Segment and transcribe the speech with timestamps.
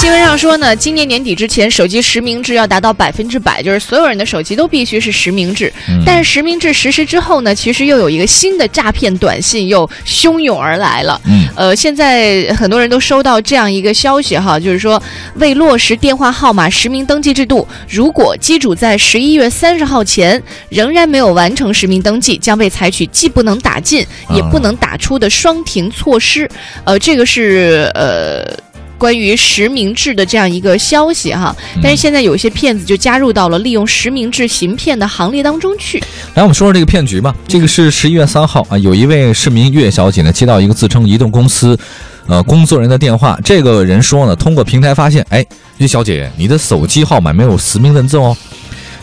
[0.00, 5.70] 新闻上说呢，今年年底之前，手机实名制要达到百分之百，就是所有人的手机都必须是实名制。
[6.06, 11.20] 但是实名制实施之后呢，其实又有一个新的诈骗短信又汹涌而来了。
[11.26, 15.00] 嗯，呃，现在很多人都收到这样一个消息哈，就是说
[15.34, 26.48] 为落实电话号码实名登记制度，如果机主在十一月三十号前仍然没有完成实名登记，将被采取既不能打进也不能打出的双停措施。
[26.84, 28.69] 呃，这个是呃。
[29.00, 35.98] 关于实名制的这样一个消息哈，但是现在有一些骗子就加入到了利用实名制行骗的行列当中去。
[36.34, 37.34] 来，我们说说这个骗局吧。
[37.48, 41.78] 这个是十一月三号啊，有一位市民岳小姐呢接到一个自称移动公司，
[42.26, 43.38] 呃工作人员的电话。
[43.42, 45.42] 这个人说呢，通过平台发现，哎，
[45.78, 48.36] 岳小姐，你的手机号码没有实名认证哦。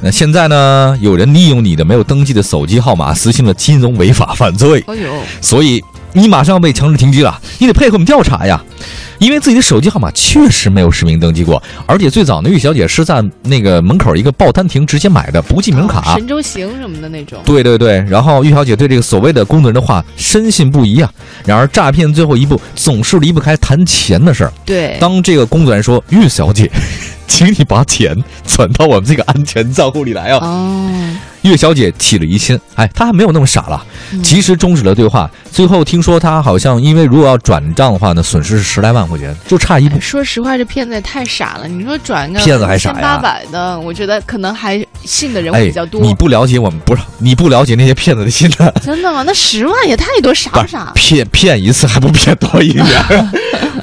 [0.00, 4.82] 那现在呢，有人利用你的没有登记的手机号码实行了金融违法犯罪。
[4.88, 5.80] 哎呦，所以
[6.12, 8.60] 你马上要被强制停机了，你得配合我们调查呀。
[9.18, 16.14] 因为自己的手机号码确实没有实名登记过，而且最早呢，玉小姐是在那个门口一个报摊亭直接买的，不记名卡。
[16.16, 17.38] 神州行什么的那种。
[17.44, 21.10] 对对对，然后玉小姐对这个所谓的工作人员的话深信不疑啊。
[21.44, 24.52] 然而诈骗最后一步总是离不开谈钱的事儿。
[24.64, 24.96] 对。
[25.00, 26.70] 当这个工作人员说：“玉小姐，
[27.26, 30.90] 请你把钱转到我们这个安全账户里来啊。”哦。
[31.42, 33.84] 岳小姐起了疑心，哎，她还没有那么傻了，
[34.22, 35.30] 及时终止了对话。
[35.52, 40.00] 最后听说她好像因为如果要转账的话呢，损失是十来万块钱，就差一步。
[40.00, 41.68] 说实话，这骗子也太傻了。
[41.68, 46.00] 你说转个骗子还傻八百的，我觉得可能还信的人会比较多。
[46.00, 48.72] 你不了解我们，不是你不了解那些骗子的心态。
[48.82, 49.22] 真的吗？
[49.26, 50.92] 那十万也太多，傻不傻？
[50.94, 52.86] 骗骗一次还不骗多一点？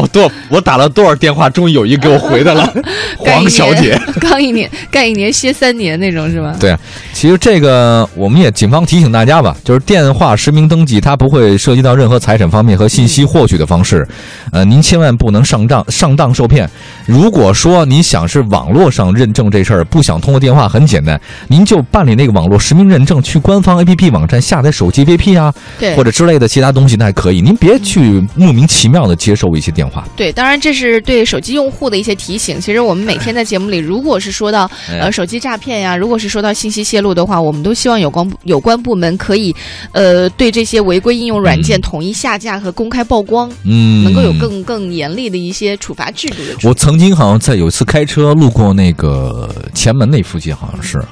[0.00, 2.68] 我多我打了多少电话，终于有一个给我回的了。
[3.16, 6.54] 黄小姐，刚一年干一年歇三年那种是吧？
[6.58, 6.76] 对，
[7.12, 14.06] 其实这个我们也警方提醒大家吧，就是电话实名登记，它不会涉及到任何财产方面和信息获取的方式。
[14.50, 16.68] 呃，您千万不能上当上当受骗。
[17.06, 27.40] 如果说你想是网络上认证这事儿，不想通过电话，很简单，您就办理那个网络实名认证，去官方 APP 网站下载手机 APP 啊，对，或者之类的其他东西，那还可以。
[27.40, 30.06] 您别去莫名其妙的接受一些电话。
[30.16, 32.60] 对，当然这是对手机用户的一些提醒。
[32.60, 39.54] 其实我们每天在节目里，如果是说到呃手机诈骗呀，如果是说到信息泄露的话，我们都希望有关有关部门可以
[39.92, 46.68] 呃对这些违规应用软件统一下架和公开曝光，嗯，能够有更更严厉的一些处罚制度的。
[46.68, 51.02] 我曾经好像在有一次开车路过那个前门那附近，好像是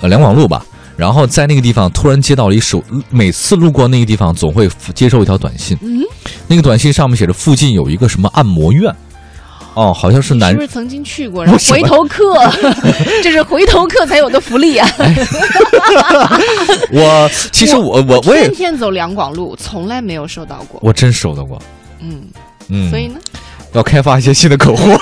[0.00, 0.64] 呃两广路吧。
[0.96, 5.76] 然后在那个地方突然接到了一手，每次路过那个地方总会接收一条短信。
[5.82, 6.00] 嗯，
[6.46, 8.94] 那个短信上面写着附近有一个什么按摩院。
[9.74, 10.50] 哦，好像是男。
[10.50, 11.44] 是不是曾经去过？
[11.44, 12.22] 然后回头客，
[13.24, 14.88] 这是回头客才有的福利啊！
[16.92, 20.78] 我 其实我我我也天天走两广路，从来没有收到过。
[20.80, 21.60] 我真收到过。
[22.00, 22.22] 嗯
[22.68, 23.16] 嗯，所以呢，
[23.72, 24.96] 要开发一些新的客户。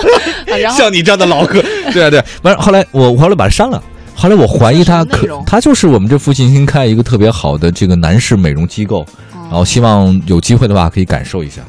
[0.76, 2.22] 像你这样的老客，对啊对。
[2.42, 3.82] 完后来我后来把它删了。
[4.14, 9.06] 后来我怀疑他可，他就是我们这附近新开一个特别好的这个男士美容机构，
[9.50, 11.60] 然后希望有机会的话可以感受一下。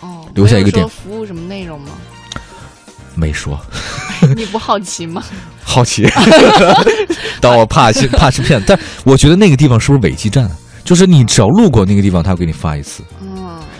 [0.00, 1.92] 哦，留下一个点服务什么内容吗？
[3.14, 3.58] 没说。
[4.36, 5.22] 你不好奇吗？
[5.64, 6.06] 好奇，
[7.40, 8.62] 但我怕是怕是骗。
[8.66, 10.50] 但我觉得那个地方是不是伪基站？
[10.84, 13.02] 就是你只要路过那个地方，他会给你发一次。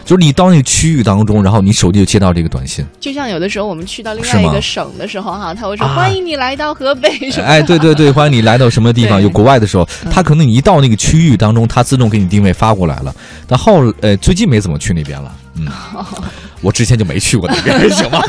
[0.05, 2.85] 就是你到那个区域当中，然后你手机就接到这个短信。
[2.99, 7.09] 就像有的时候我们去到另外一个省的时候，哈，他会说欢迎你来到河北。
[7.45, 9.21] 哎，对对对，欢迎你来到什么地方？
[9.23, 13.15] 有国外的时候，他可能你一到那个区域当中，他自动给你定位发过来了。
[13.47, 15.33] 但后呃，最近没怎么去那边了。
[15.57, 15.69] 嗯，
[16.61, 18.21] 我之前就没去过那边， 行吗？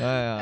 [0.00, 0.38] 哎呀。